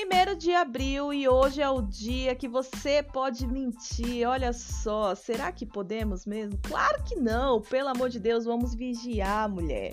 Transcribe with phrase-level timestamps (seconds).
[0.00, 4.26] Primeiro de abril e hoje é o dia que você pode mentir.
[4.26, 6.58] Olha só, será que podemos mesmo?
[6.62, 7.60] Claro que não.
[7.60, 9.92] Pelo amor de Deus, vamos vigiar, mulher.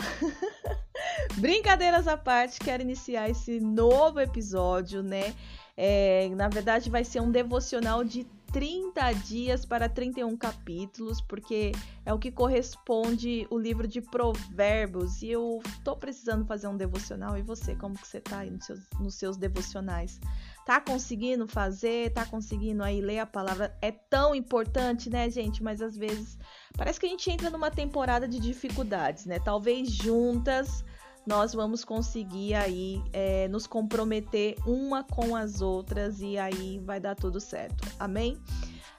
[1.36, 5.34] Brincadeiras à parte, quero iniciar esse novo episódio, né?
[5.76, 11.72] É, na verdade, vai ser um devocional de 30 dias para 31 capítulos, porque
[12.06, 15.22] é o que corresponde o livro de Provérbios.
[15.22, 17.36] E eu tô precisando fazer um devocional.
[17.36, 20.20] E você, como que você tá aí nos seus, nos seus devocionais?
[20.64, 22.12] Tá conseguindo fazer?
[22.12, 23.76] Tá conseguindo aí ler a palavra?
[23.82, 25.60] É tão importante, né, gente?
[25.60, 26.38] Mas às vezes
[26.76, 29.40] parece que a gente entra numa temporada de dificuldades, né?
[29.40, 30.84] Talvez juntas
[31.26, 37.14] nós vamos conseguir aí é, nos comprometer uma com as outras e aí vai dar
[37.14, 37.86] tudo certo.
[37.98, 38.38] Amém?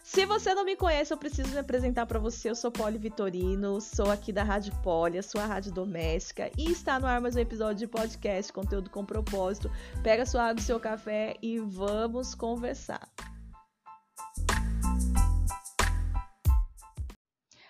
[0.05, 2.52] Se você não me conhece, eu preciso me apresentar para você.
[2.52, 6.99] Eu sou Poli Vitorino, sou aqui da Rádio Poli, a sua rádio doméstica, e está
[6.99, 9.69] no ar mais um episódio de podcast, conteúdo com propósito.
[10.03, 13.14] Pega sua água e seu café e vamos conversar.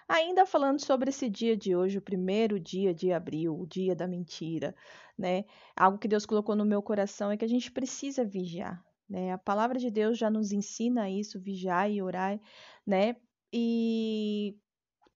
[0.08, 4.08] Ainda falando sobre esse dia de hoje, o primeiro dia de abril, o dia da
[4.08, 4.76] mentira,
[5.18, 5.46] né?
[5.76, 9.32] Algo que Deus colocou no meu coração é que a gente precisa vigiar, né?
[9.34, 12.40] A palavra de Deus já nos ensina isso, vigiar e orar,
[12.86, 13.16] né?
[13.52, 14.56] E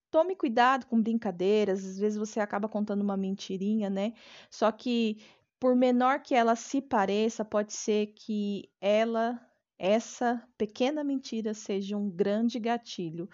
[0.10, 4.14] tome cuidado com brincadeiras, às vezes você acaba contando uma mentirinha, né?
[4.50, 5.18] Só que
[5.60, 9.40] por menor que ela se pareça, pode ser que ela
[9.78, 13.30] essa pequena mentira seja um grande gatilho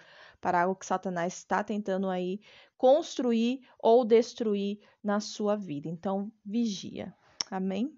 [0.46, 2.38] para algo que Satanás está tentando aí
[2.78, 5.88] construir ou destruir na sua vida.
[5.88, 7.12] Então, vigia.
[7.50, 7.92] Amém?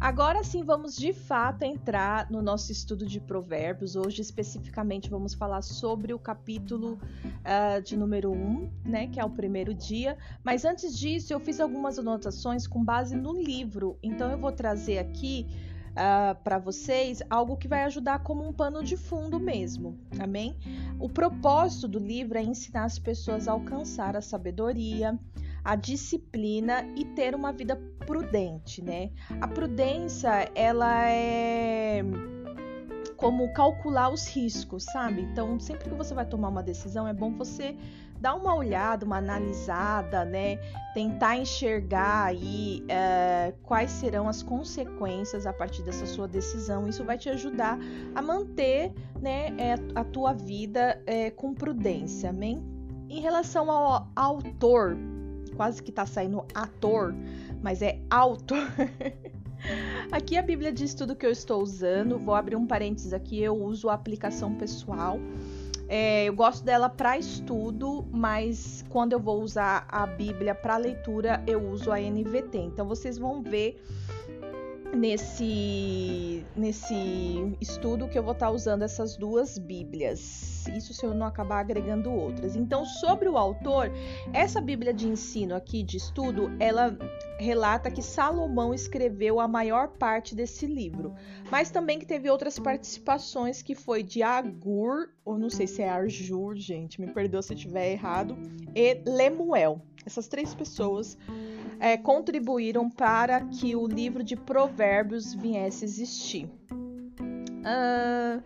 [0.00, 3.96] Agora sim, vamos de fato entrar no nosso estudo de Provérbios.
[3.96, 9.30] Hoje, especificamente, vamos falar sobre o capítulo uh, de número 1, né, que é o
[9.30, 10.16] primeiro dia.
[10.44, 13.98] Mas antes disso, eu fiz algumas anotações com base no livro.
[14.00, 18.52] Então, eu vou trazer aqui uh, ah, para vocês algo que vai ajudar como um
[18.52, 20.56] pano de fundo mesmo, amém?
[20.98, 25.18] O propósito do livro é ensinar as pessoas a alcançar a sabedoria,
[25.64, 27.76] a disciplina e ter uma vida
[28.06, 29.10] prudente, né?
[29.40, 32.02] A prudência, ela é
[33.16, 35.22] como calcular os riscos, sabe?
[35.22, 37.76] Então, sempre que você vai tomar uma decisão, é bom você
[38.22, 40.56] dar uma olhada, uma analisada, né?
[40.94, 46.88] Tentar enxergar aí é, quais serão as consequências a partir dessa sua decisão.
[46.88, 47.76] Isso vai te ajudar
[48.14, 52.62] a manter, né, é, a tua vida é, com prudência, amém?
[53.10, 54.96] Em relação ao autor,
[55.56, 57.12] quase que tá saindo ator,
[57.60, 58.68] mas é autor.
[60.10, 62.18] Aqui a Bíblia diz tudo que eu estou usando.
[62.18, 63.40] Vou abrir um parênteses aqui.
[63.40, 65.18] Eu uso a aplicação pessoal.
[65.94, 71.44] É, eu gosto dela para estudo, mas quando eu vou usar a Bíblia para leitura,
[71.46, 72.56] eu uso a NVT.
[72.56, 73.78] Então vocês vão ver
[74.94, 80.66] nesse, nesse estudo que eu vou estar tá usando essas duas Bíblias.
[80.76, 82.54] Isso se eu não acabar agregando outras.
[82.54, 83.90] Então, sobre o autor,
[84.32, 86.96] essa Bíblia de ensino aqui de estudo, ela
[87.38, 91.14] relata que Salomão escreveu a maior parte desse livro,
[91.50, 95.88] mas também que teve outras participações que foi de Agur, ou não sei se é
[95.88, 98.36] Arjur, gente, me perdoa se eu estiver errado,
[98.74, 99.82] e Lemuel.
[100.04, 101.16] Essas três pessoas
[101.82, 106.48] é, contribuíram para que o livro de Provérbios viesse a existir.
[106.70, 108.40] Uh,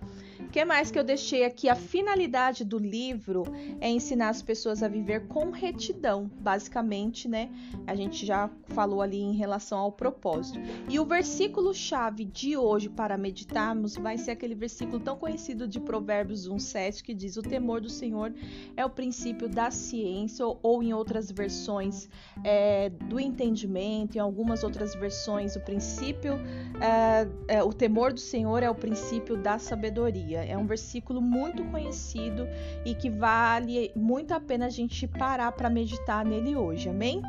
[0.56, 1.69] que mais que eu deixei aqui?
[1.69, 3.43] A finalidade do livro
[3.78, 7.50] é ensinar as pessoas a viver com retidão, basicamente, né?
[7.87, 10.59] A gente já falou ali em relação ao propósito.
[10.89, 15.78] E o versículo chave de hoje para meditarmos vai ser aquele versículo tão conhecido de
[15.78, 18.33] Provérbios 1:7 que diz: "O temor do Senhor
[18.75, 22.09] é o princípio da ciência", ou em outras versões
[22.43, 26.33] é, do entendimento, em algumas outras versões o princípio,
[26.81, 30.46] é, é, o temor do Senhor é o princípio da sabedoria.
[30.49, 32.48] É um versículo muito conhecido
[32.84, 37.22] e que vale muito a pena a gente parar para meditar nele hoje, amém?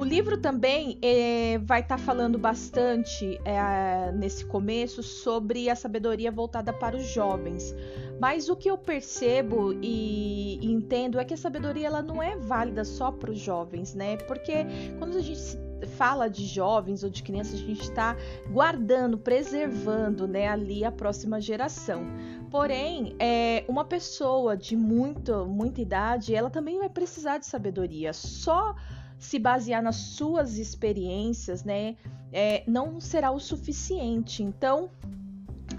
[0.00, 6.32] O livro também é, vai estar tá falando bastante é, nesse começo sobre a sabedoria
[6.32, 7.74] voltada para os jovens.
[8.18, 12.82] Mas o que eu percebo e, entendo é que a sabedoria ela não é válida
[12.82, 14.16] só para os jovens, né?
[14.16, 14.64] Porque
[14.98, 18.16] quando a gente se fala de jovens ou de crianças, a gente está
[18.50, 22.02] guardando, preservando né, ali a próxima geração.
[22.50, 28.12] Porém, é, uma pessoa de muito, muita idade, ela também vai precisar de sabedoria.
[28.12, 28.74] Só
[29.18, 31.96] se basear nas suas experiências, né,
[32.32, 34.42] é, não será o suficiente.
[34.42, 34.90] Então,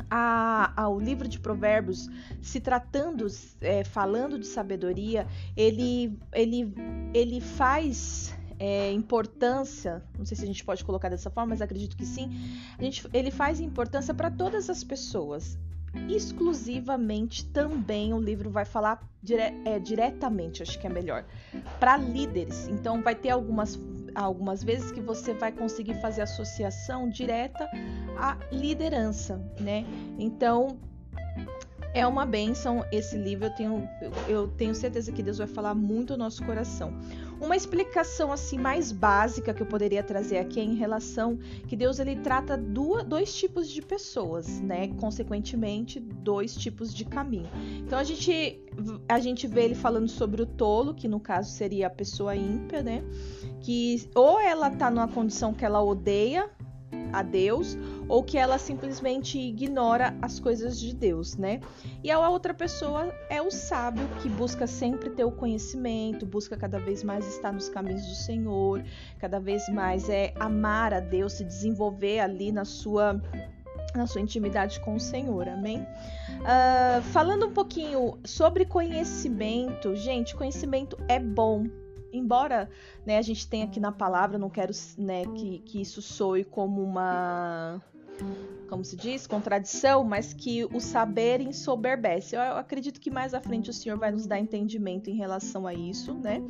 [0.09, 2.09] a, livro de Provérbios,
[2.41, 3.25] se tratando,
[3.61, 5.25] é, falando de sabedoria,
[5.55, 6.73] ele, ele,
[7.13, 11.97] ele faz é, importância, não sei se a gente pode colocar dessa forma, mas acredito
[11.97, 12.29] que sim.
[12.79, 15.57] Gente, ele faz importância para todas as pessoas.
[16.07, 21.25] Exclusivamente também o livro vai falar dire é, diretamente, acho que é melhor,
[21.79, 22.67] para líderes.
[22.67, 23.79] Então vai ter algumas
[24.13, 27.67] algumas vezes que você vai conseguir fazer associação direta
[28.15, 29.85] à liderança, né?
[30.19, 30.77] Então
[31.93, 33.89] é uma benção esse livro, eu tenho,
[34.27, 36.93] eu tenho certeza que Deus vai falar muito ao nosso coração.
[37.41, 41.97] Uma explicação assim mais básica que eu poderia trazer aqui é em relação que Deus
[41.97, 44.89] ele trata duas, dois tipos de pessoas, né?
[44.99, 47.49] Consequentemente, dois tipos de caminho.
[47.79, 48.61] Então a gente
[49.09, 52.83] a gente vê ele falando sobre o tolo, que no caso seria a pessoa ímpia,
[52.83, 53.03] né?
[53.59, 56.47] Que ou ela tá numa condição que ela odeia
[57.13, 57.77] a Deus
[58.07, 61.59] ou que ela simplesmente ignora as coisas de Deus, né?
[62.03, 66.79] E a outra pessoa é o sábio que busca sempre ter o conhecimento, busca cada
[66.79, 68.83] vez mais estar nos caminhos do Senhor,
[69.19, 73.21] cada vez mais é amar a Deus, se desenvolver ali na sua
[73.95, 75.79] na sua intimidade com o Senhor, amém?
[75.81, 81.65] Uh, falando um pouquinho sobre conhecimento, gente, conhecimento é bom,
[82.11, 82.69] embora
[83.05, 86.81] né, a gente tenha aqui na palavra, não quero né, que, que isso soe como
[86.81, 87.81] uma
[88.69, 92.35] como se diz, contradição, mas que o saber ensoberbece.
[92.37, 95.73] Eu acredito que mais à frente o Senhor vai nos dar entendimento em relação a
[95.73, 96.41] isso, né?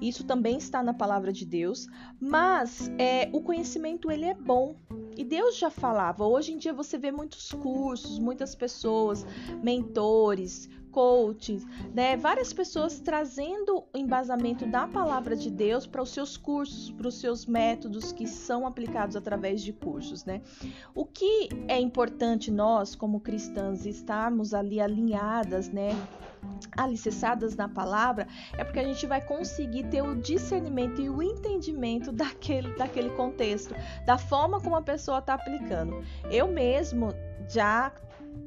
[0.00, 1.86] Isso também está na palavra de Deus,
[2.20, 4.76] mas é, o conhecimento ele é bom.
[5.16, 6.26] E Deus já falava.
[6.26, 9.24] Hoje em dia você vê muitos cursos, muitas pessoas,
[9.62, 12.16] mentores, coaches, né?
[12.16, 17.18] Várias pessoas trazendo o embasamento da palavra de Deus para os seus cursos, para os
[17.18, 20.40] seus métodos que são aplicados através de cursos, né?
[20.94, 25.90] O que é importante nós, como cristãs, estarmos ali alinhadas, né?
[26.76, 32.12] alicerçadas na palavra, é porque a gente vai conseguir ter o discernimento e o entendimento
[32.12, 33.74] daquele, daquele contexto,
[34.04, 36.04] da forma como a pessoa está aplicando.
[36.30, 37.14] Eu mesmo
[37.48, 37.90] já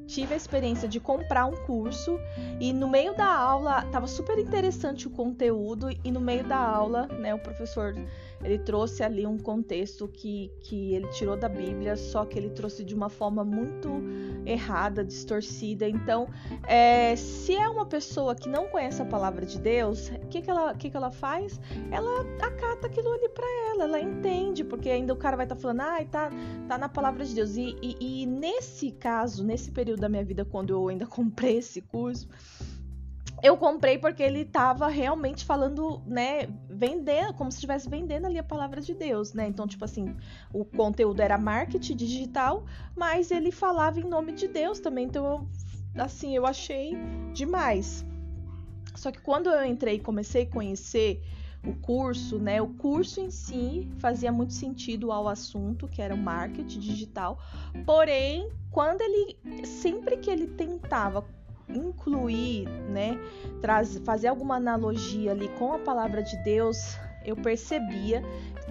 [0.06, 2.18] tive a experiência de comprar um curso
[2.58, 7.06] e no meio da aula estava super interessante o conteúdo e no meio da aula,
[7.06, 7.94] né, o professor
[8.42, 12.84] ele trouxe ali um contexto que, que ele tirou da Bíblia, só que ele trouxe
[12.84, 13.90] de uma forma muito
[14.46, 15.88] errada, distorcida.
[15.88, 16.28] Então,
[16.66, 20.50] é, se é uma pessoa que não conhece a palavra de Deus, o que, que,
[20.50, 21.60] ela, que, que ela faz?
[21.90, 25.60] Ela acata aquilo ali para ela, ela entende, porque ainda o cara vai estar tá
[25.60, 26.30] falando, ah, tá,
[26.68, 27.56] tá na palavra de Deus.
[27.56, 31.80] E, e, e nesse caso, nesse período da minha vida, quando eu ainda comprei esse
[31.80, 32.28] curso,
[33.42, 38.42] eu comprei porque ele estava realmente falando, né, vendendo, como se estivesse vendendo ali a
[38.42, 39.46] palavra de Deus, né?
[39.46, 40.16] Então, tipo assim,
[40.52, 42.64] o conteúdo era marketing digital,
[42.96, 45.04] mas ele falava em nome de Deus também.
[45.04, 45.48] Então,
[45.96, 46.96] assim, eu achei
[47.32, 48.04] demais.
[48.94, 51.22] Só que quando eu entrei e comecei a conhecer
[51.64, 52.60] o curso, né?
[52.62, 57.38] O curso em si fazia muito sentido ao assunto, que era o marketing digital.
[57.84, 61.22] Porém, quando ele sempre que ele tentava
[61.68, 63.18] incluir, né,
[63.60, 68.22] trazer, fazer alguma analogia ali com a palavra de Deus, eu percebia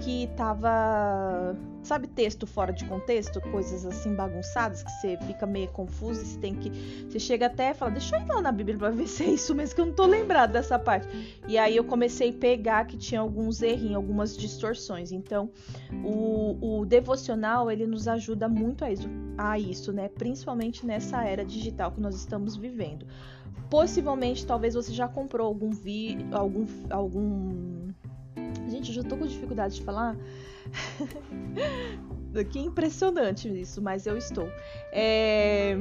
[0.02, 6.24] que tava, sabe, texto fora de contexto, coisas assim bagunçadas que você fica meio confuso,
[6.24, 6.70] você tem que,
[7.10, 9.28] você chega até e fala, deixa eu ir lá na Bíblia para ver se é
[9.28, 11.07] isso mesmo que eu não tô lembrado dessa parte.
[11.48, 15.12] E aí eu comecei a pegar que tinha alguns errinhos, algumas distorções.
[15.12, 15.50] Então,
[16.04, 20.10] o, o devocional ele nos ajuda muito a isso, a isso, né?
[20.10, 23.06] Principalmente nessa era digital que nós estamos vivendo.
[23.69, 27.90] Possivelmente, talvez você já comprou algum vi, algum algum
[28.68, 30.16] Gente, eu já tô com dificuldade de falar.
[32.52, 34.49] que impressionante isso, mas eu estou.
[34.92, 35.76] É...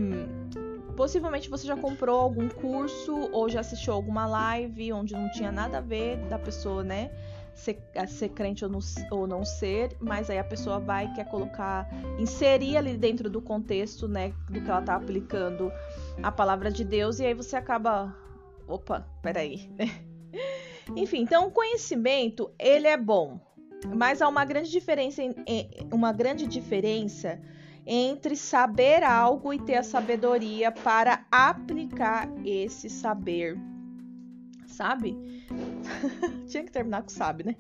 [0.97, 5.79] Possivelmente você já comprou algum curso ou já assistiu alguma live onde não tinha nada
[5.79, 7.11] a ver da pessoa, né?
[7.55, 8.81] Ser, ser crente ou não,
[9.11, 14.07] ou não ser, mas aí a pessoa vai quer colocar, inserir ali dentro do contexto,
[14.07, 15.73] né, do que ela tá aplicando
[16.23, 18.15] a palavra de Deus, e aí você acaba.
[18.69, 20.16] Opa, peraí, né?
[20.95, 23.41] Enfim, então o conhecimento ele é bom,
[23.95, 25.23] mas há uma grande diferença,
[25.93, 27.41] uma grande diferença
[27.87, 33.57] entre saber algo e ter a sabedoria para aplicar esse saber.
[34.67, 35.17] Sabe?
[36.49, 37.57] Tinha que terminar com sabe, né?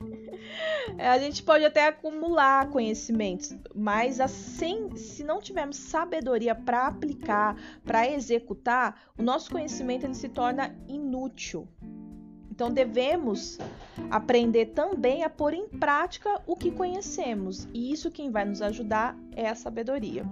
[0.98, 7.56] É, a gente pode até acumular conhecimentos, mas assim, se não tivermos sabedoria para aplicar,
[7.84, 11.68] para executar, o nosso conhecimento ele se torna inútil.
[12.56, 13.58] Então devemos
[14.10, 19.14] aprender também a pôr em prática o que conhecemos, e isso quem vai nos ajudar
[19.36, 20.24] é a sabedoria.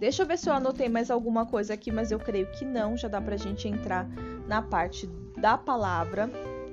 [0.00, 2.96] Deixa eu ver se eu anotei mais alguma coisa aqui, mas eu creio que não,
[2.96, 4.08] já dá pra gente entrar
[4.48, 5.06] na parte
[5.38, 6.28] da palavra.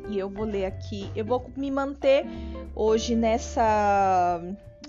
[0.10, 1.12] e eu vou ler aqui.
[1.16, 2.26] Eu vou me manter
[2.74, 4.42] hoje nessa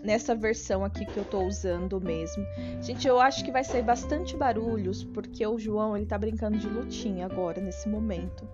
[0.02, 2.42] nessa versão aqui que eu tô usando mesmo.
[2.80, 6.66] Gente, eu acho que vai sair bastante barulhos porque o João, ele tá brincando de
[6.66, 8.48] lutinha agora nesse momento.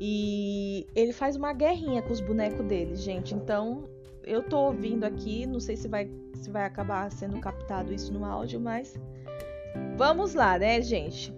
[0.00, 3.34] E ele faz uma guerrinha com os bonecos dele, gente.
[3.34, 3.88] Então,
[4.24, 8.24] eu tô ouvindo aqui, não sei se vai se vai acabar sendo captado isso no
[8.24, 8.94] áudio, mas
[9.96, 11.32] vamos lá, né, gente?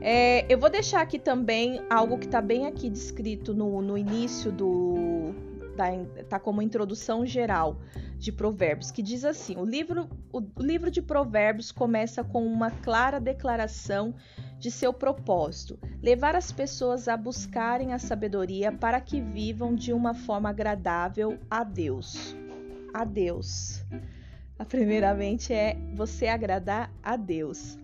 [0.00, 4.52] É, eu vou deixar aqui também algo que está bem aqui descrito no, no início
[4.52, 5.34] do.
[5.76, 5.86] Da,
[6.28, 7.76] tá como introdução geral
[8.16, 13.18] de Provérbios, que diz assim: o livro, o livro de Provérbios começa com uma clara
[13.18, 14.14] declaração
[14.66, 20.12] de seu propósito, levar as pessoas a buscarem a sabedoria para que vivam de uma
[20.12, 22.34] forma agradável a Deus.
[22.92, 23.80] A Deus.
[24.58, 27.78] A primeiramente é você agradar a Deus.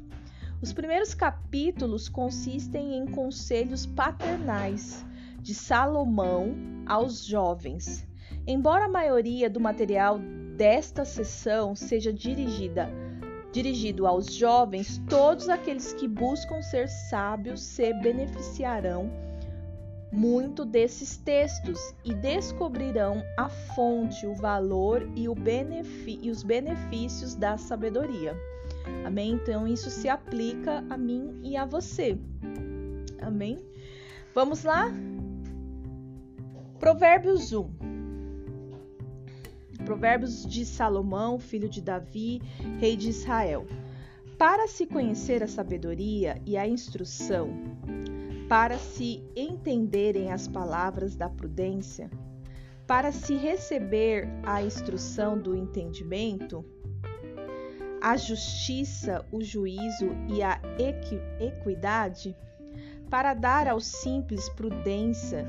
[0.60, 5.06] Os primeiros capítulos consistem em conselhos paternais
[5.38, 6.52] de Salomão
[6.84, 8.04] aos jovens.
[8.44, 10.18] Embora a maioria do material
[10.56, 12.90] desta sessão seja dirigida
[13.52, 19.10] dirigido aos jovens, todos aqueles que buscam ser sábios se beneficiarão
[20.12, 25.34] muito desses textos e descobrirão a fonte, o valor e, o
[26.06, 28.36] e os benefícios da sabedoria.
[29.06, 29.32] Amém?
[29.32, 32.18] Então isso se aplica a mim e a você.
[33.20, 33.64] Amém?
[34.34, 34.92] Vamos lá?
[36.78, 37.81] Provérbios 1.
[39.82, 42.40] Provérbios de Salomão, filho de Davi,
[42.78, 43.66] rei de Israel.
[44.38, 47.50] Para se conhecer a sabedoria e a instrução,
[48.48, 52.10] para se entenderem as palavras da prudência,
[52.86, 56.64] para se receber a instrução do entendimento,
[58.00, 62.36] a justiça, o juízo e a equi equidade,
[63.08, 65.46] para dar aos simples prudência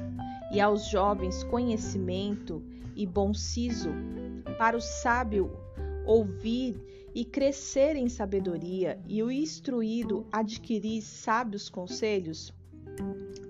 [0.52, 2.64] e aos jovens conhecimento
[2.96, 3.90] e bom siso,
[4.54, 5.52] para o sábio
[6.06, 6.76] ouvir
[7.14, 12.54] e crescer em sabedoria, e o instruído adquirir sábios conselhos,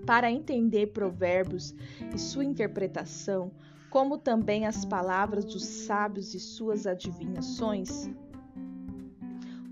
[0.06, 1.74] para entender provérbios
[2.14, 3.50] e sua interpretação,
[3.90, 8.10] como também as palavras dos sábios e suas adivinhações,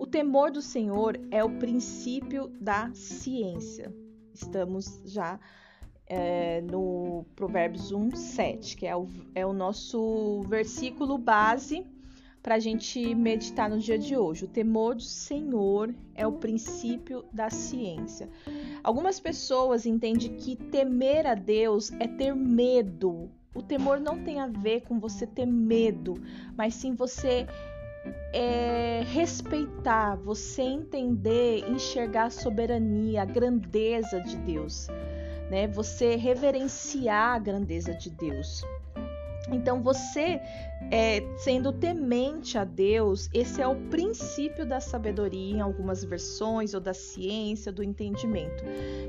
[0.02, 3.94] o temor do Senhor é o princípio da ciência.
[4.34, 5.38] Estamos já
[6.14, 11.86] é, no Provérbios 1, 7, que é o, é o nosso versículo base
[12.42, 14.44] para a gente meditar no dia de hoje.
[14.44, 18.28] O temor do Senhor é o princípio da ciência.
[18.84, 23.30] Algumas pessoas entendem que temer a Deus é ter medo.
[23.54, 26.22] O temor não tem a ver com você ter medo,
[26.54, 27.46] mas sim você
[28.34, 34.88] é, respeitar, você entender, enxergar a soberania, a grandeza de Deus,
[35.52, 35.66] né?
[35.66, 38.64] Você reverenciar a grandeza de Deus.
[39.50, 40.40] Então, você
[40.90, 46.80] é, sendo temente a Deus, esse é o princípio da sabedoria em algumas versões, ou
[46.80, 48.64] da ciência, do entendimento.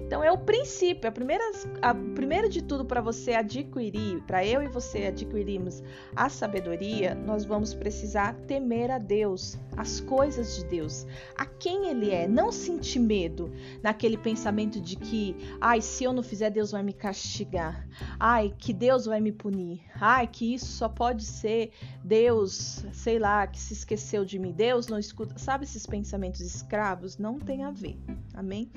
[0.05, 1.43] Então, é o princípio, a primeira,
[1.81, 5.83] a primeira de tudo para você adquirir, para eu e você adquirirmos
[6.15, 11.05] a sabedoria, nós vamos precisar temer a Deus, as coisas de Deus,
[11.37, 13.51] a quem Ele é, não sentir medo
[13.81, 17.87] naquele pensamento de que, ai, se eu não fizer, Deus vai me castigar,
[18.19, 21.62] ai, que Deus vai me punir, ai, que isso só pode ser
[22.03, 24.51] Deus, sei lá, que se esqueceu de mim.
[24.51, 25.37] Deus não escuta.
[25.37, 27.17] Sabe esses pensamentos escravos?
[27.17, 27.97] Não tem a ver.
[28.33, 28.71] Amém?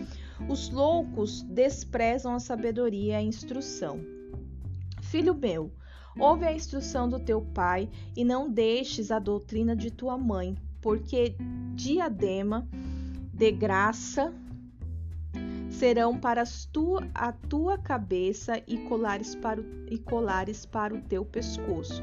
[0.49, 4.01] Os loucos desprezam a sabedoria e a instrução.
[5.03, 5.73] Filho meu,
[6.19, 11.37] ouve a instrução do teu pai e não deixes a doutrina de tua mãe, porque
[11.75, 12.69] diadema
[13.33, 14.33] de graça
[15.71, 16.45] serão para
[17.15, 22.03] a tua cabeça e colares, para o, e colares para o teu pescoço.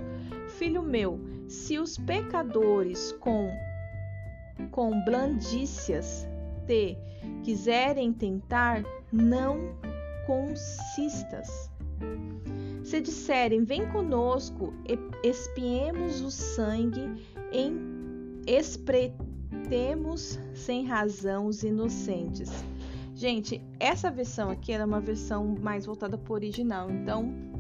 [0.64, 3.52] Filho meu, se os pecadores com,
[4.72, 6.26] com blandícias
[6.66, 6.98] te
[7.44, 9.76] quiserem tentar, não
[10.26, 11.70] consistas.
[12.82, 14.74] Se disserem, vem conosco,
[15.22, 17.14] espiemos o sangue,
[17.52, 22.50] em, espretemos sem razão os inocentes.
[23.14, 27.52] Gente, essa versão aqui era uma versão mais voltada para o original, então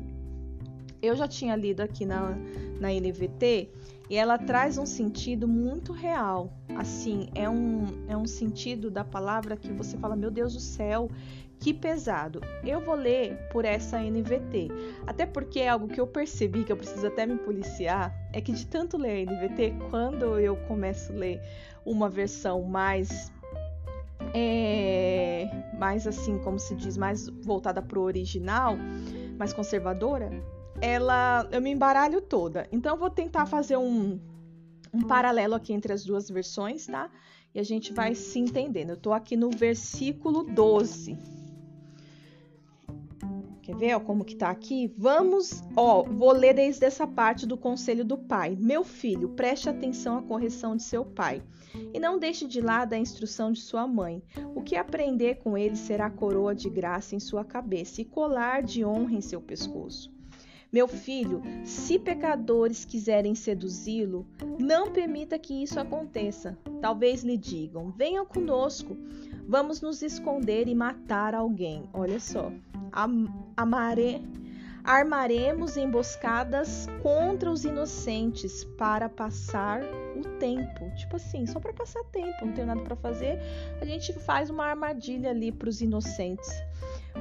[1.04, 2.38] eu já tinha lido aqui na,
[2.80, 3.70] na NVT
[4.10, 6.54] e ela traz um sentido muito real.
[6.78, 11.10] Assim, é um, é um sentido da palavra que você fala, meu Deus do céu,
[11.60, 12.40] que pesado.
[12.64, 14.70] Eu vou ler por essa NVT,
[15.06, 18.54] até porque é algo que eu percebi que eu preciso até me policiar, é que
[18.54, 21.42] de tanto ler a NVT, quando eu começo a ler
[21.86, 23.30] uma versão mais
[24.34, 28.78] é, mais assim, como se diz, mais voltada para o original,
[29.38, 30.32] mais conservadora,
[30.82, 32.68] ela eu me embaralho toda.
[32.72, 34.20] Então vou tentar fazer um,
[34.94, 37.10] um paralelo aqui entre as duas versões, tá?
[37.54, 38.92] E a gente vai se entendendo.
[38.92, 41.18] Eu tô aqui no versículo 12.
[43.62, 44.94] Quer ver ó, como que tá aqui?
[44.98, 48.58] Vamos, ó, vou ler desde essa parte do conselho do pai.
[48.60, 51.42] Meu filho, preste atenção à correção de seu pai
[51.94, 54.22] e não deixe de lado a instrução de sua mãe.
[54.54, 58.84] O que aprender com ele será coroa de graça em sua cabeça e colar de
[58.84, 60.13] honra em seu pescoço.
[60.74, 64.26] Meu filho, se pecadores quiserem seduzi-lo,
[64.60, 66.58] não permita que isso aconteça.
[66.82, 68.98] Talvez lhe digam: venha conosco,
[69.48, 71.88] vamos nos esconder e matar alguém.
[71.94, 72.52] Olha só
[73.58, 74.22] amare,
[74.84, 79.82] armaremos emboscadas contra os inocentes para passar
[80.16, 80.90] o tempo.
[80.96, 83.40] Tipo assim, só para passar tempo, não tem nada para fazer,
[83.82, 86.50] a gente faz uma armadilha ali para os inocentes.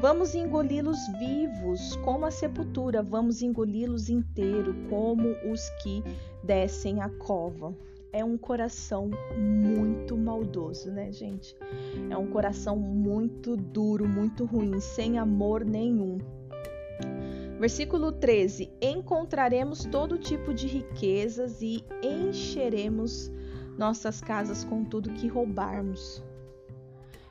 [0.00, 6.02] Vamos engoli-los vivos, como a sepultura, vamos engoli-los inteiro, como os que
[6.42, 7.74] descem a cova
[8.12, 11.56] é um coração muito maldoso, né, gente?
[12.10, 16.18] É um coração muito duro, muito ruim, sem amor nenhum.
[17.58, 23.32] Versículo 13: Encontraremos todo tipo de riquezas e encheremos
[23.78, 26.22] nossas casas com tudo que roubarmos.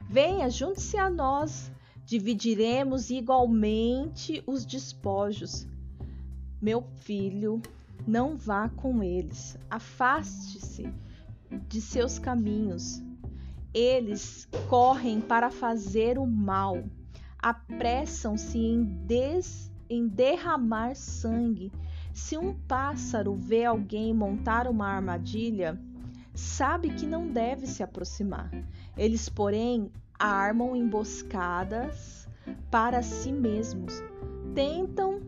[0.10, 1.72] Venha, junte-se a nós,
[2.12, 5.66] dividiremos igualmente os despojos.
[6.62, 7.62] Meu filho,
[8.06, 10.94] não vá com eles, afaste-se
[11.70, 13.02] de seus caminhos.
[13.74, 16.84] Eles correm para fazer o mal,
[17.40, 19.72] apressam-se em, des...
[19.90, 21.72] em derramar sangue.
[22.14, 25.80] Se um pássaro vê alguém montar uma armadilha,
[26.34, 28.52] sabe que não deve se aproximar.
[28.98, 29.90] Eles, porém,
[30.22, 32.28] armam emboscadas
[32.70, 34.04] para si mesmos,
[34.54, 35.20] tentam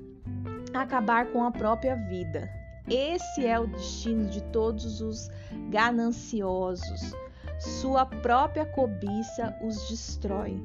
[0.74, 2.48] acabar com a própria vida.
[2.88, 5.30] Esse é o destino de todos os
[5.70, 7.13] gananciosos.
[7.60, 10.62] Sua própria cobiça os destrói.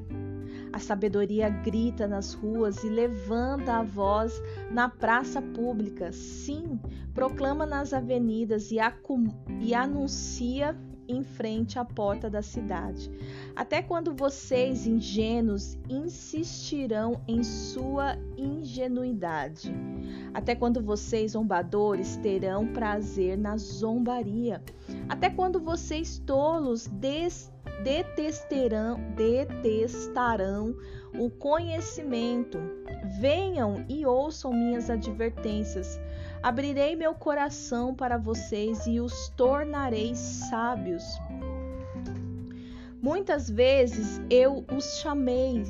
[0.71, 6.11] A sabedoria grita nas ruas e levanta a voz na praça pública.
[6.11, 6.79] Sim,
[7.13, 8.77] proclama nas avenidas e,
[9.61, 10.77] e anuncia
[11.09, 13.11] em frente à porta da cidade.
[13.55, 19.73] Até quando vocês, ingênuos, insistirão em sua ingenuidade?
[20.33, 24.63] Até quando vocês, zombadores, terão prazer na zombaria?
[25.09, 27.51] Até quando vocês, tolos, des
[27.83, 30.75] detestarão, detestarão
[31.17, 32.59] o conhecimento?
[33.19, 35.99] Venham e ouçam minhas advertências.
[36.41, 41.03] Abrirei meu coração para vocês e os tornarei sábios.
[43.01, 45.63] Muitas vezes eu os chamei,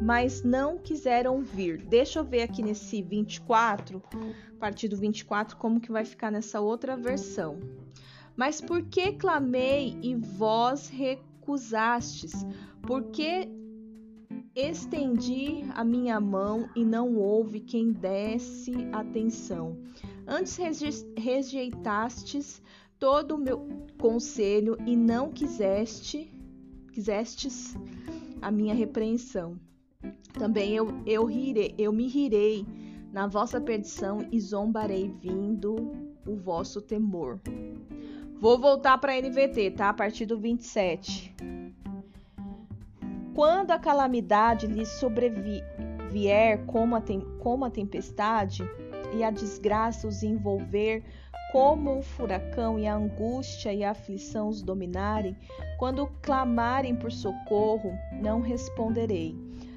[0.00, 1.78] mas não quiseram vir.
[1.78, 6.60] Deixa eu ver aqui nesse 24, a partir do 24, como que vai ficar nessa
[6.60, 7.58] outra versão.
[8.36, 12.44] Mas por que clamei e vós recusastes?
[12.82, 13.48] Por que
[14.54, 19.76] estendi a minha mão e não houve quem desse atenção?
[20.26, 20.58] Antes
[21.16, 22.62] rejeitastes
[22.98, 26.32] todo o meu conselho e não quiseste,
[26.92, 27.76] quisestes
[28.40, 29.58] a minha repreensão.
[30.38, 32.66] Também eu, eu rirei, eu me rirei
[33.12, 35.76] na vossa perdição e zombarei vindo
[36.26, 37.40] o vosso temor.
[38.38, 39.88] Vou voltar para a NVT, tá?
[39.88, 41.34] A partir do 27.
[43.36, 48.64] Quando a calamidade lhe sobrevier como a, tem, como a tempestade,
[49.12, 51.04] e a desgraça os envolver,
[51.52, 55.36] como o furacão e a angústia e a aflição os dominarem,
[55.78, 59.36] quando clamarem por socorro, não responderei.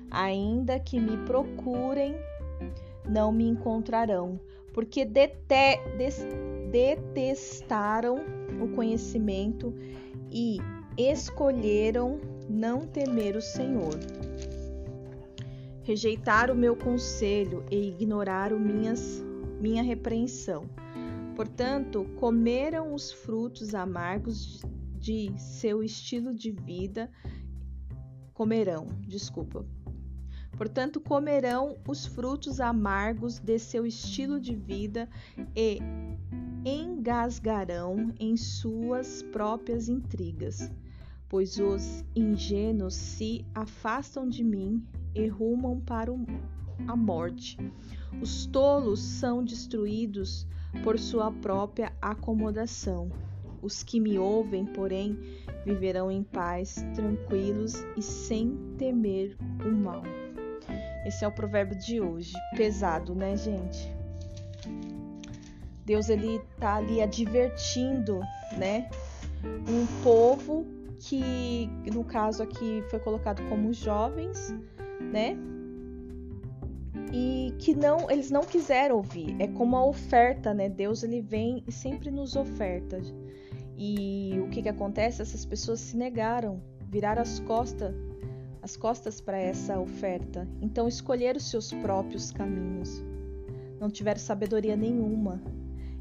[0.10, 2.16] Ainda que me procurem,
[3.04, 4.40] não me encontrarão,
[4.74, 5.82] porque dete
[6.72, 8.24] detestaram
[8.62, 9.76] o conhecimento
[10.32, 10.60] e
[10.98, 14.00] escolheram não temer o Senhor
[15.90, 19.24] rejeitar o meu conselho e ignorar minhas,
[19.60, 20.70] minha repreensão.
[21.36, 24.62] Portanto, comeram os frutos amargos
[24.94, 27.10] de seu estilo de vida.
[28.36, 29.66] Comerão, desculpa.
[30.56, 35.10] Portanto, comerão os frutos amargos de seu estilo de vida
[35.56, 35.80] e
[36.64, 40.70] engasgarão em suas próprias intrigas,
[41.30, 46.12] pois os ingênuos se afastam de mim e rumam para
[46.88, 47.58] a morte.
[48.20, 50.48] Os tolos são destruídos
[50.84, 53.12] por sua própria acomodação.
[53.62, 55.18] Os que me ouvem, porém,
[55.66, 60.02] viverão em paz, tranquilos e sem temer o mal.
[61.06, 62.34] Esse é o provérbio de hoje.
[62.56, 63.94] Pesado, né, gente?
[65.86, 68.20] Deus ele tá ali advertindo,
[68.58, 68.90] né,
[69.68, 74.54] um povo que no caso aqui foi colocado como jovens,
[75.00, 75.38] né?
[77.12, 79.36] E que não, eles não quiseram ouvir.
[79.40, 80.70] É como a oferta, né?
[80.70, 83.00] Deus ele vem e sempre nos oferta.
[83.78, 85.22] E o que que acontece?
[85.22, 87.96] Essas pessoas se negaram, viraram as costas,
[88.62, 90.48] as costas para essa oferta.
[90.62, 93.02] Então escolheram os seus próprios caminhos.
[93.80, 95.42] Não tiveram sabedoria nenhuma.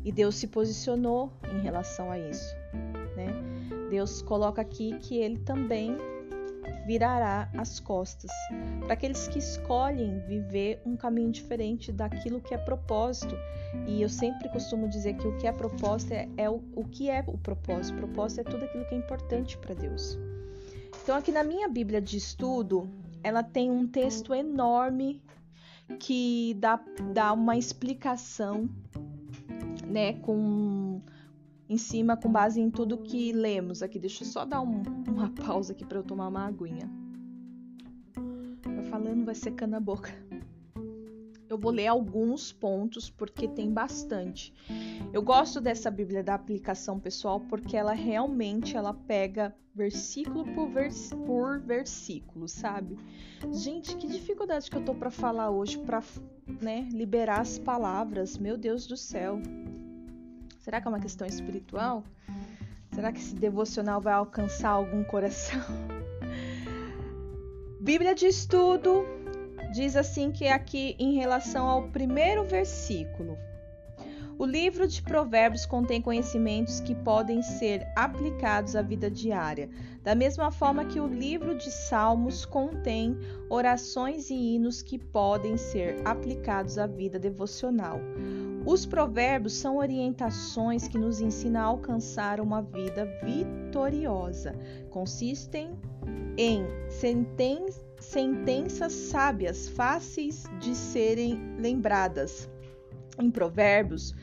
[0.04, 2.54] E Deus se posicionou em relação a isso?
[3.90, 5.96] Deus coloca aqui que ele também
[6.86, 8.30] virará as costas
[8.84, 13.34] para aqueles que escolhem viver um caminho diferente daquilo que é propósito.
[13.86, 17.10] E eu sempre costumo dizer que o que é propósito é, é o, o que
[17.10, 17.94] é o propósito.
[17.96, 20.18] O propósito é tudo aquilo que é importante para Deus.
[21.02, 22.88] Então, aqui na minha Bíblia de estudo,
[23.22, 25.22] ela tem um texto enorme
[25.98, 26.80] que dá,
[27.12, 28.68] dá uma explicação,
[29.86, 31.02] né, com
[31.68, 33.98] em cima com base em tudo que lemos aqui.
[33.98, 36.90] Deixa eu só dar um, uma pausa aqui para eu tomar uma aguinha.
[38.64, 40.12] Vai falando, vai secando a boca.
[41.48, 44.52] Eu vou ler alguns pontos porque tem bastante.
[45.12, 51.10] Eu gosto dessa Bíblia da aplicação pessoal porque ela realmente ela pega versículo por, vers
[51.24, 52.98] por versículo, sabe?
[53.52, 56.02] Gente, que dificuldade que eu tô para falar hoje para,
[56.60, 58.36] né, liberar as palavras.
[58.36, 59.40] Meu Deus do céu.
[60.68, 62.04] Será que é uma questão espiritual?
[62.92, 65.62] Será que esse devocional vai alcançar algum coração?
[67.80, 69.06] Bíblia de estudo
[69.72, 73.38] diz assim que é aqui em relação ao primeiro versículo.
[74.38, 79.70] O livro de Provérbios contém conhecimentos que podem ser aplicados à vida diária,
[80.02, 85.96] da mesma forma que o livro de Salmos contém orações e hinos que podem ser
[86.04, 87.98] aplicados à vida devocional.
[88.68, 94.54] Os provérbios são orientações que nos ensinam a alcançar uma vida vitoriosa.
[94.90, 95.70] Consistem
[96.36, 97.64] em senten
[97.98, 102.46] sentenças sábias, fáceis de serem lembradas.
[103.18, 104.14] Em provérbios,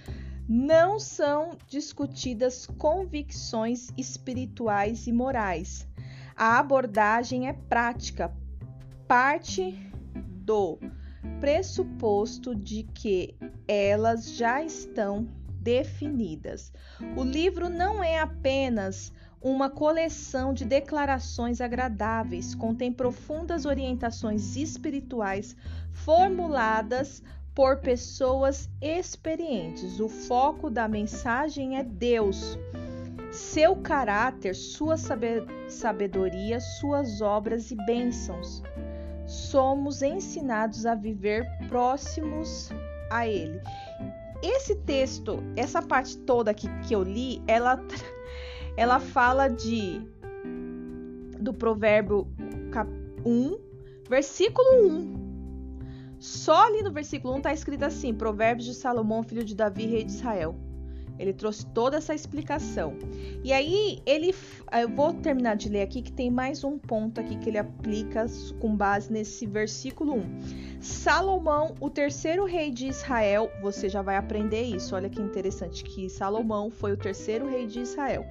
[0.47, 5.87] não são discutidas convicções espirituais e morais.
[6.35, 8.31] A abordagem é prática,
[9.07, 9.75] parte
[10.13, 10.77] do
[11.39, 13.35] pressuposto de que
[13.67, 15.27] elas já estão
[15.61, 16.71] definidas.
[17.15, 19.11] O livro não é apenas
[19.41, 25.55] uma coleção de declarações agradáveis, contém profundas orientações espirituais
[25.91, 27.21] formuladas
[27.53, 29.99] por pessoas experientes.
[29.99, 32.57] O foco da mensagem é Deus,
[33.31, 34.97] seu caráter, sua
[35.67, 38.63] sabedoria, suas obras e bênçãos
[39.27, 42.69] somos ensinados a viver próximos
[43.11, 43.59] a Ele.
[44.43, 47.79] Esse texto, essa parte toda aqui que eu li, ela,
[48.77, 50.01] ela fala de
[51.39, 52.27] do provérbio
[53.25, 53.57] 1,
[54.09, 55.25] versículo 1.
[56.19, 60.03] Só ali no versículo 1 está escrito assim: Provérbios de Salomão, filho de Davi, rei
[60.03, 60.55] de Israel.
[61.17, 62.93] Ele trouxe toda essa explicação.
[63.43, 64.33] E aí ele,
[64.73, 68.25] eu vou terminar de ler aqui que tem mais um ponto aqui que ele aplica
[68.59, 70.81] com base nesse versículo 1.
[70.81, 74.95] Salomão, o terceiro rei de Israel, você já vai aprender isso.
[74.95, 78.25] Olha que interessante que Salomão foi o terceiro rei de Israel.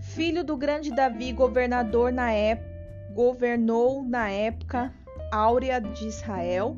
[0.00, 2.72] Filho do grande Davi, governador na época,
[3.14, 4.92] governou na época
[5.30, 6.76] áurea de Israel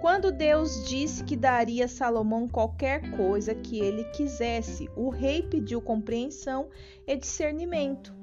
[0.00, 5.80] quando Deus disse que daria a Salomão qualquer coisa que ele quisesse, o rei pediu
[5.80, 6.68] compreensão
[7.06, 8.14] e discernimento.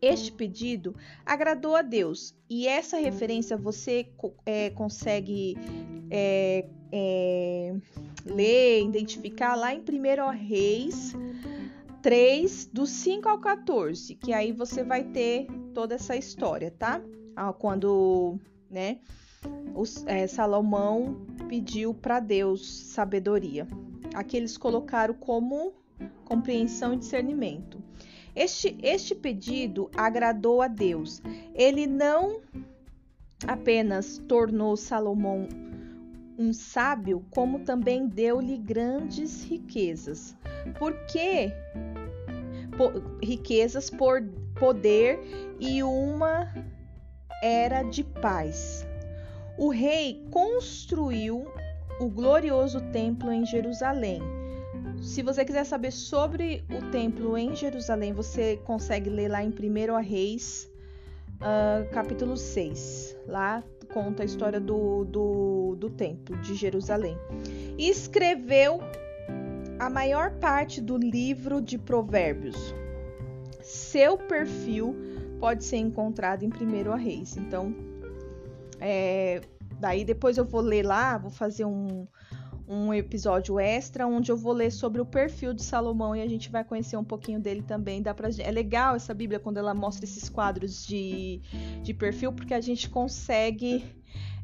[0.00, 4.08] Este pedido agradou a Deus e essa referência você
[4.44, 5.56] é, consegue
[6.10, 7.74] é, é,
[8.24, 11.14] ler, identificar lá em 1 Reis
[12.02, 17.02] 3, do 5 ao 14, que aí você vai ter toda essa história, tá?
[17.34, 18.38] Ah, quando,
[18.70, 19.00] né?
[19.74, 21.16] Os, é, Salomão
[21.48, 23.66] pediu para Deus sabedoria.
[24.14, 25.74] Aqui eles colocaram como
[26.24, 27.78] compreensão e discernimento.
[28.34, 31.22] Este, este pedido agradou a Deus.
[31.54, 32.40] Ele não
[33.46, 35.48] apenas tornou Salomão
[36.38, 40.36] um sábio, como também deu-lhe grandes riquezas.
[40.78, 41.52] Porque
[42.76, 44.22] po, riquezas por
[44.58, 45.18] poder
[45.58, 46.52] e uma
[47.42, 48.86] era de paz
[49.58, 51.46] o rei construiu
[51.98, 54.20] o glorioso templo em Jerusalém.
[55.00, 60.00] se você quiser saber sobre o templo em Jerusalém, você consegue ler lá em 1
[60.00, 60.70] Reis,
[61.36, 63.16] uh, capítulo 6.
[63.26, 67.16] Lá conta a história do, do, do templo de Jerusalém.
[67.78, 68.80] E escreveu
[69.78, 72.56] a maior parte do livro de Provérbios.
[73.62, 74.94] Seu perfil
[75.38, 77.36] pode ser encontrado em 1 Reis.
[77.36, 77.74] Então,
[78.80, 79.40] é,
[79.78, 82.06] daí depois eu vou ler lá, vou fazer um,
[82.68, 86.50] um episódio extra onde eu vou ler sobre o perfil de Salomão e a gente
[86.50, 88.02] vai conhecer um pouquinho dele também.
[88.02, 91.40] Dá pra, é legal essa Bíblia quando ela mostra esses quadros de,
[91.82, 93.84] de perfil, porque a gente consegue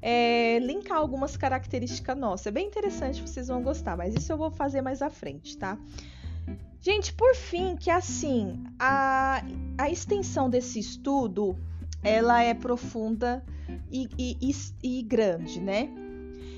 [0.00, 2.46] é, linkar algumas características nossas.
[2.46, 5.76] É bem interessante, vocês vão gostar, mas isso eu vou fazer mais à frente, tá?
[6.80, 9.44] Gente, por fim, que assim, a,
[9.78, 11.56] a extensão desse estudo,
[12.02, 13.44] ela é profunda
[13.90, 15.88] e, e, e, e grande, né?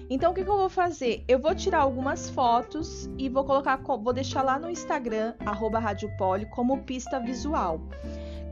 [0.08, 1.24] Então o que, que, eu vou fazer?
[1.26, 5.80] Eu vou tirar algumas fotos e vou colocar, vou deixar lá no Instagram, arroba
[6.18, 7.80] Poli, como pista visual.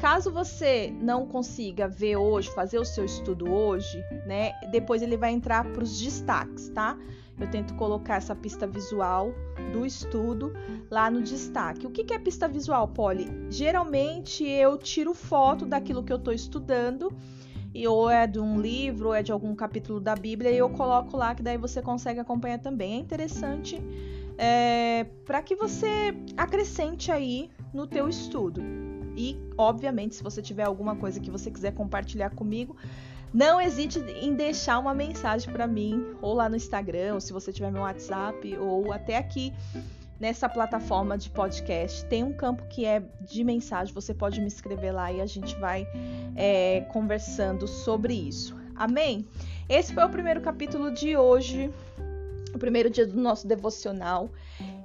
[0.00, 4.52] Caso você não consiga ver hoje, fazer o seu estudo hoje, né?
[4.70, 6.98] Depois ele vai entrar para os destaques, tá?
[7.42, 9.34] Eu tento colocar essa pista visual
[9.72, 10.52] do estudo
[10.88, 11.86] lá no destaque.
[11.86, 13.26] O que, é pista visual, Poli?
[13.50, 17.12] Geralmente eu tiro foto daquilo que eu estou estudando
[17.74, 20.68] e ou é de um livro, ou é de algum capítulo da Bíblia, e eu
[20.70, 22.94] coloco lá que daí você consegue acompanhar também.
[22.94, 23.82] É interessante
[24.38, 28.62] é, para que você acrescente aí no teu estudo.
[29.16, 32.76] E, obviamente, se você tiver alguma coisa que você quiser compartilhar comigo,
[33.32, 37.52] não hesite em deixar uma mensagem para mim, ou lá no Instagram, ou se você
[37.52, 39.52] tiver meu WhatsApp, ou até aqui
[40.22, 42.04] nessa plataforma de podcast.
[42.06, 45.56] Tem um campo que é de mensagem, você pode me escrever lá e a gente
[45.56, 45.84] vai
[46.36, 48.56] é, conversando sobre isso.
[48.76, 49.26] Amém?
[49.68, 51.72] Esse foi o primeiro capítulo de hoje,
[52.54, 54.30] o primeiro dia do nosso devocional.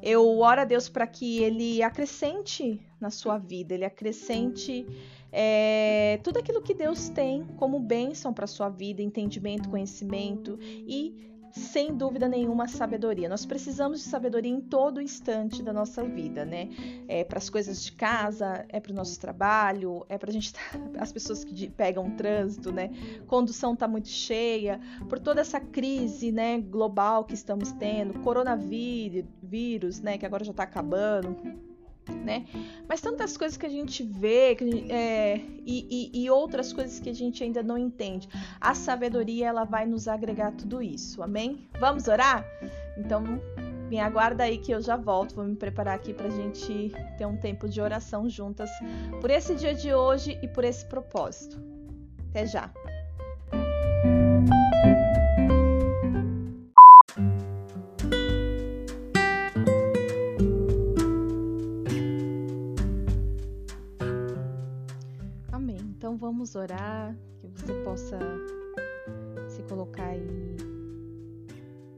[0.02, 4.88] Eu oro a Deus para que Ele acrescente na sua vida, Ele acrescente
[5.40, 11.96] é, tudo aquilo que Deus tem como bênção para sua vida, entendimento, conhecimento e sem
[11.96, 13.30] dúvida nenhuma, sabedoria.
[13.30, 16.70] Nós precisamos de sabedoria em todo instante da nossa vida, né?
[17.08, 20.54] É para as coisas de casa, é para o nosso trabalho, é para a gente,
[20.98, 22.90] as pessoas que pegam trânsito, né?
[23.28, 26.60] Condução está muito cheia, por toda essa crise, né?
[26.60, 30.18] Global que estamos tendo, coronavírus, né?
[30.18, 31.67] Que agora já está acabando
[32.12, 32.46] né?
[32.88, 37.10] Mas tantas coisas que a gente vê que, é, e, e, e, outras coisas que
[37.10, 38.28] a gente ainda não entende.
[38.60, 41.68] A sabedoria ela vai nos agregar tudo isso, amém?
[41.80, 42.46] Vamos orar?
[42.98, 43.24] Então
[43.90, 45.36] me aguarda aí que eu já volto.
[45.36, 48.70] Vou me preparar aqui para a gente ter um tempo de oração juntas
[49.22, 51.58] por esse dia de hoje e por esse propósito.
[52.30, 52.72] Até já!
[66.58, 68.20] Orar, que você possa
[69.48, 70.58] se colocar aí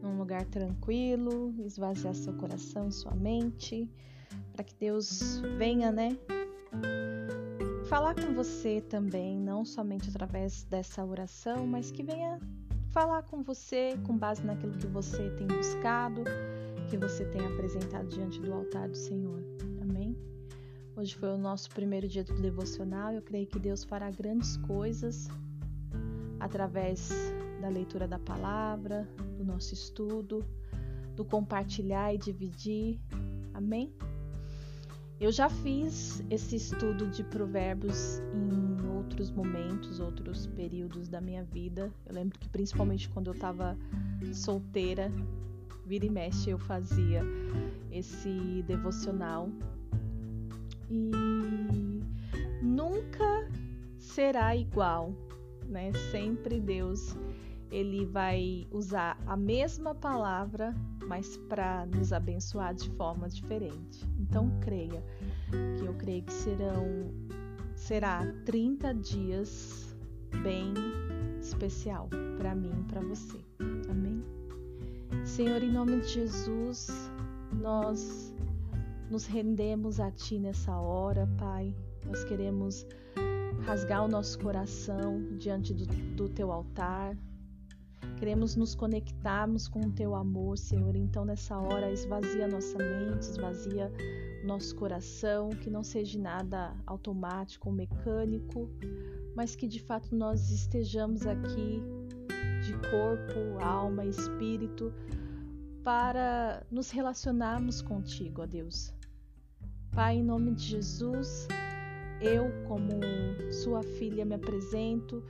[0.01, 3.89] num lugar tranquilo, esvaziar seu coração e sua mente,
[4.53, 6.17] para que Deus venha, né?
[7.87, 12.39] Falar com você também, não somente através dessa oração, mas que venha
[12.91, 16.23] falar com você com base naquilo que você tem buscado,
[16.89, 19.43] que você tem apresentado diante do altar do Senhor.
[20.99, 23.13] Hoje foi o nosso primeiro dia do devocional.
[23.13, 25.29] Eu creio que Deus fará grandes coisas
[26.41, 27.09] através
[27.61, 29.07] da leitura da palavra,
[29.37, 30.45] do nosso estudo,
[31.15, 32.99] do compartilhar e dividir.
[33.53, 33.93] Amém?
[35.21, 41.89] Eu já fiz esse estudo de provérbios em outros momentos, outros períodos da minha vida.
[42.05, 43.77] Eu lembro que principalmente quando eu estava
[44.33, 45.09] solteira,
[45.85, 47.23] vira e mexe eu fazia
[47.89, 49.49] esse devocional
[50.89, 52.01] e
[52.61, 53.47] nunca
[53.97, 55.13] será igual,
[55.67, 55.91] né?
[56.11, 57.15] Sempre Deus
[57.71, 60.75] ele vai usar a mesma palavra,
[61.05, 64.05] mas para nos abençoar de forma diferente.
[64.19, 65.03] Então creia
[65.77, 67.13] que eu creio que serão
[67.75, 69.95] será 30 dias
[70.43, 70.73] bem
[71.39, 73.39] especial para mim e para você.
[73.89, 74.23] Amém.
[75.23, 76.89] Senhor, em nome de Jesus,
[77.53, 78.33] nós
[79.09, 81.73] nos rendemos a Ti nessa hora, Pai.
[82.05, 82.85] Nós queremos
[83.65, 87.17] rasgar o nosso coração diante do, do Teu altar.
[88.17, 90.95] Queremos nos conectarmos com o Teu amor, Senhor.
[90.95, 93.91] Então, nessa hora, esvazia nossa mente, esvazia
[94.43, 98.69] nosso coração, que não seja nada automático ou mecânico,
[99.35, 101.81] mas que de fato nós estejamos aqui
[102.63, 104.93] de corpo, alma espírito
[105.83, 108.93] para nos relacionarmos contigo, ó Deus.
[109.91, 111.47] Pai, em nome de Jesus,
[112.21, 112.99] eu, como
[113.51, 115.23] sua filha, me apresento,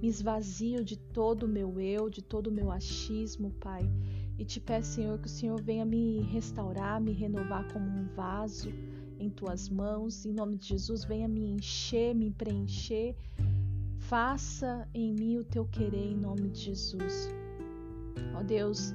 [0.00, 3.88] me esvazio de todo o meu eu, de todo o meu achismo, Pai,
[4.38, 8.72] e te peço, Senhor, que o Senhor venha me restaurar, me renovar como um vaso
[9.18, 10.24] em tuas mãos.
[10.26, 13.14] Em nome de Jesus, venha me encher, me preencher.
[13.98, 17.30] Faça em mim o teu querer, em nome de Jesus.
[18.34, 18.94] Ó Deus,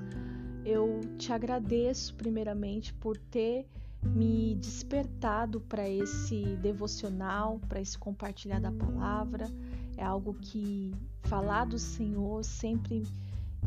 [0.64, 3.68] eu te agradeço primeiramente por ter
[4.04, 9.48] me despertado para esse devocional, para esse compartilhar da palavra.
[9.98, 13.06] É algo que falar do Senhor sempre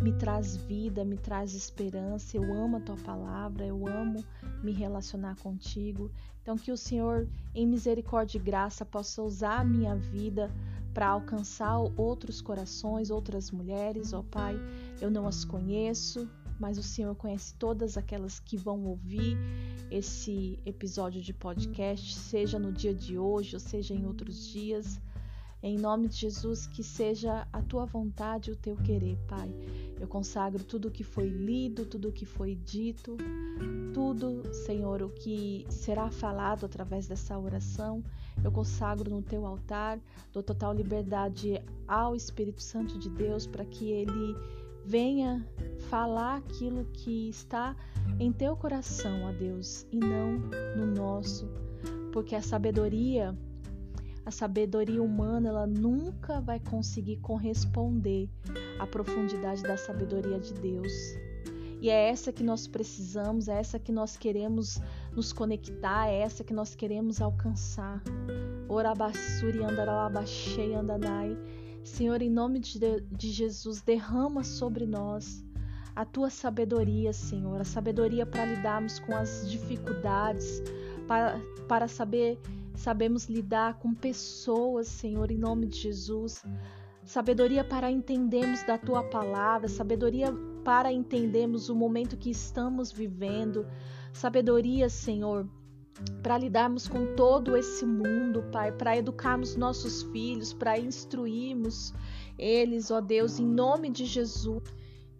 [0.00, 2.36] me traz vida, me traz esperança.
[2.36, 4.24] Eu amo a tua palavra, eu amo
[4.62, 6.10] me relacionar contigo.
[6.42, 10.50] Então, que o Senhor, em misericórdia e graça, possa usar a minha vida
[10.92, 14.56] para alcançar outros corações, outras mulheres, ó Pai.
[15.00, 19.36] Eu não as conheço, mas o Senhor conhece todas aquelas que vão ouvir
[19.90, 25.00] esse episódio de podcast, seja no dia de hoje ou seja em outros dias.
[25.66, 29.50] Em nome de Jesus, que seja a tua vontade e o teu querer, Pai.
[29.98, 33.16] Eu consagro tudo o que foi lido, tudo o que foi dito,
[33.94, 38.04] tudo, Senhor, o que será falado através dessa oração.
[38.44, 39.98] Eu consagro no teu altar,
[40.34, 44.36] dou total liberdade ao Espírito Santo de Deus para que ele
[44.84, 45.46] venha
[45.88, 47.76] falar aquilo que está
[48.18, 50.32] em teu coração, ó Deus, e não
[50.76, 51.48] no nosso,
[52.12, 53.36] porque a sabedoria,
[54.24, 58.28] a sabedoria humana, ela nunca vai conseguir corresponder
[58.78, 60.92] à profundidade da sabedoria de Deus.
[61.80, 64.80] E é essa que nós precisamos, é essa que nós queremos
[65.12, 68.02] nos conectar, é essa que nós queremos alcançar.
[68.68, 71.36] Orabassuri andaralabachei andanai
[71.84, 75.44] Senhor, em nome de, Jesus, derrama sobre nós
[75.94, 80.62] a tua sabedoria, Senhor, a sabedoria para lidarmos com as dificuldades,
[81.06, 82.40] para, para saber
[82.74, 86.42] sabemos lidar com pessoas, Senhor, em nome de Jesus.
[87.04, 90.32] Sabedoria para entendermos da tua palavra, sabedoria
[90.64, 93.66] para entendermos o momento que estamos vivendo.
[94.12, 95.46] Sabedoria, Senhor,
[96.22, 101.94] para lidarmos com todo esse mundo, Pai, para educarmos nossos filhos, para instruirmos
[102.38, 104.62] eles, ó Deus, em nome de Jesus.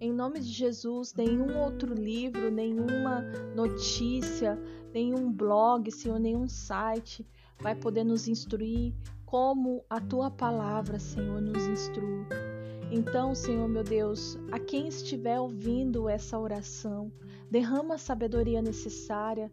[0.01, 3.23] Em nome de Jesus, nenhum outro livro, nenhuma
[3.55, 4.61] notícia,
[4.93, 7.27] nenhum blog, Senhor, nenhum site
[7.61, 8.93] vai poder nos instruir
[9.25, 12.27] como a tua palavra, Senhor, nos instrui.
[12.91, 17.11] Então, Senhor meu Deus, a quem estiver ouvindo essa oração,
[17.51, 19.51] derrama a sabedoria necessária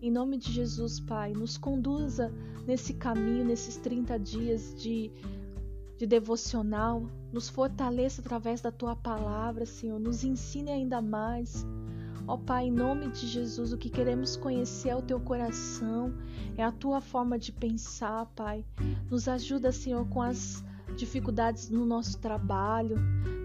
[0.00, 2.32] em nome de Jesus, Pai, nos conduza
[2.66, 5.10] nesse caminho, nesses 30 dias de,
[5.96, 7.08] de devocional.
[7.32, 9.98] Nos fortaleça através da tua palavra, Senhor.
[9.98, 11.66] Nos ensine ainda mais.
[12.26, 16.14] Ó Pai, em nome de Jesus, o que queremos conhecer é o teu coração,
[16.56, 18.64] é a tua forma de pensar, Pai.
[19.10, 20.64] Nos ajuda, Senhor, com as
[20.96, 22.96] dificuldades no nosso trabalho,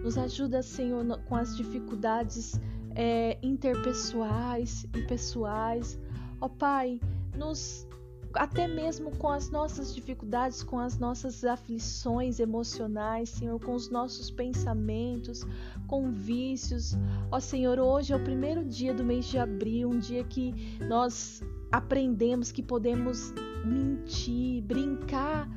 [0.02, 2.58] nos ajuda, Senhor, com as dificuldades
[2.94, 5.98] é, interpessoais e pessoais.
[6.40, 6.98] Ó Pai,
[7.36, 7.86] nos
[8.34, 14.30] até mesmo com as nossas dificuldades, com as nossas aflições emocionais, Senhor, com os nossos
[14.30, 15.44] pensamentos,
[15.86, 16.96] com vícios.
[17.30, 21.42] Ó Senhor, hoje é o primeiro dia do mês de abril, um dia que nós
[21.72, 25.48] aprendemos que podemos mentir, brincar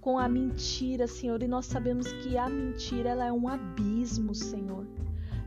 [0.00, 4.86] com a mentira, Senhor, e nós sabemos que a mentira ela é um abismo, Senhor.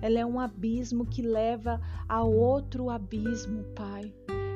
[0.01, 4.11] Ela é um abismo que leva a outro abismo, Pai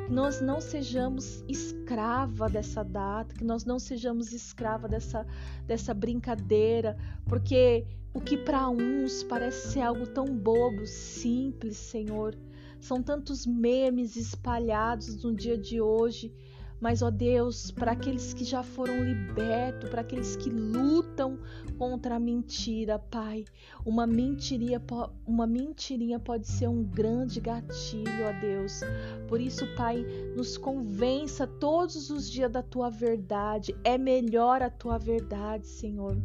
[0.06, 5.26] que nós não sejamos escrava dessa data, que nós não sejamos escrava dessa,
[5.66, 6.96] dessa brincadeira,
[7.28, 12.38] porque o que para uns parece ser algo tão bobo, simples, Senhor,
[12.80, 16.32] são tantos memes espalhados no dia de hoje
[16.80, 21.40] mas, ó Deus, para aqueles que já foram libertos, para aqueles que lutam
[21.78, 23.46] contra a mentira, Pai,
[23.86, 24.82] uma mentirinha,
[25.26, 28.82] uma mentirinha pode ser um grande gatilho, ó Deus.
[29.28, 33.76] Por isso, Pai, nos convença todos os dias da tua verdade.
[33.84, 36.18] É melhor a tua verdade, Senhor.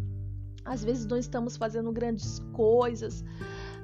[0.64, 3.24] Às vezes nós estamos fazendo grandes coisas,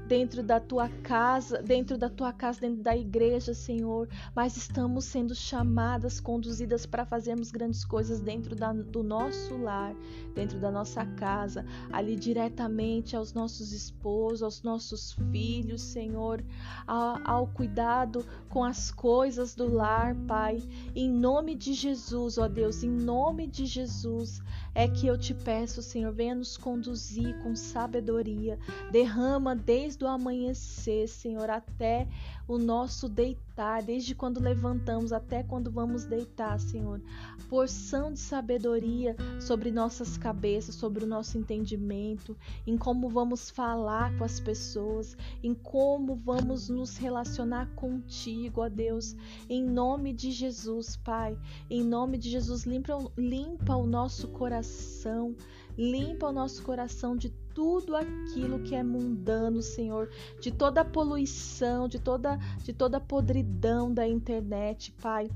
[0.06, 5.34] dentro da tua casa, dentro da tua casa, dentro da igreja, Senhor, mas estamos sendo
[5.34, 9.94] chamadas, conduzidas para fazermos grandes coisas dentro da, do nosso lar,
[10.34, 16.42] dentro da nossa casa, ali diretamente aos nossos esposos, aos nossos filhos, Senhor,
[16.86, 20.62] ao, ao cuidado com as coisas do lar, Pai,
[20.94, 24.40] em nome de Jesus, ó Deus, em nome de Jesus,
[24.74, 28.58] é que eu te peço, Senhor, venha nos conduzir com sabedoria,
[28.92, 32.06] derrama desde desde o amanhecer, Senhor, até
[32.46, 37.00] o nosso deitar, desde quando levantamos até quando vamos deitar, Senhor.
[37.48, 42.36] Porção de sabedoria sobre nossas cabeças, sobre o nosso entendimento,
[42.66, 49.16] em como vamos falar com as pessoas, em como vamos nos relacionar contigo, ó Deus.
[49.48, 51.38] Em nome de Jesus, Pai.
[51.70, 55.34] Em nome de Jesus, limpa, limpa o nosso coração.
[55.76, 60.10] Limpa o nosso coração de tudo aquilo que é mundano, Senhor,
[60.40, 65.30] de toda a poluição, de toda, de toda a podridão da internet, Pai.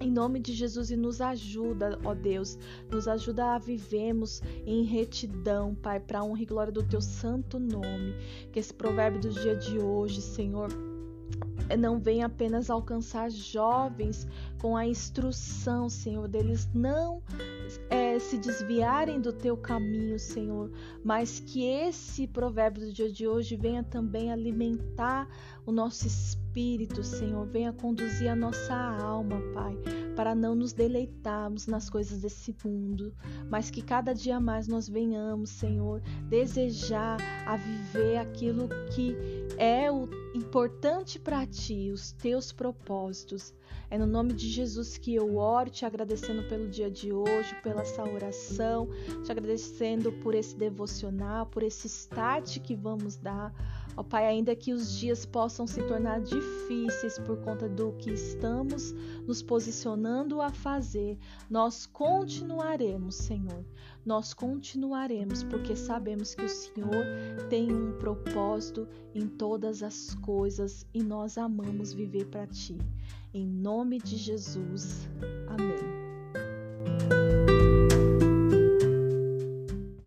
[0.00, 2.56] Em nome de Jesus e nos ajuda, ó Deus,
[2.88, 8.14] nos ajuda a vivermos em retidão, Pai, para honra e glória do teu santo nome.
[8.52, 10.68] Que esse provérbio do dia de hoje, Senhor,
[11.76, 14.26] não venha apenas alcançar jovens
[14.60, 17.20] com a instrução, Senhor, deles não
[17.90, 20.70] é, se desviarem do teu caminho, Senhor,
[21.04, 25.28] mas que esse provérbio do dia de hoje venha também alimentar
[25.66, 29.76] o nosso espírito, Senhor, venha conduzir a nossa alma, Pai,
[30.16, 33.14] para não nos deleitarmos nas coisas desse mundo,
[33.50, 40.08] mas que cada dia mais nós venhamos, Senhor, desejar a viver aquilo que é o
[40.34, 43.52] importante para ti, os teus propósitos.
[43.90, 47.80] É no nome de Jesus que eu oro, te agradecendo pelo dia de hoje, pela
[47.80, 48.88] essa oração,
[49.24, 53.52] te agradecendo por esse devocional, por esse start que vamos dar.
[53.96, 58.92] Ó Pai, ainda que os dias possam se tornar difíceis por conta do que estamos
[59.26, 61.18] nos posicionando a fazer,
[61.50, 63.64] nós continuaremos, Senhor.
[64.04, 67.04] Nós continuaremos porque sabemos que o Senhor
[67.50, 72.78] tem um propósito em todas as coisas e nós amamos viver para Ti.
[73.34, 75.08] Em nome de Jesus.
[75.48, 77.17] Amém.